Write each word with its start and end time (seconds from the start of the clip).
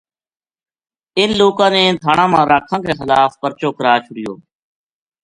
اِنھ 1.17 1.35
لوکاں 1.39 1.69
نے 1.73 1.83
تھا 2.01 2.11
نہ 2.17 2.25
ما 2.31 2.41
راکھاں 2.51 2.79
کے 2.85 2.93
خلاف 2.99 3.29
پرچو 3.41 3.69
کرا 3.77 3.93
چھُڑیو 4.05 4.33